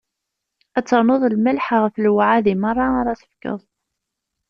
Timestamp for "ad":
0.77-0.85